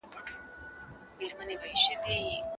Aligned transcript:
لیک 1.17 1.31
پوره 1.37 1.55
نه 1.85 1.95
دی. 2.01 2.19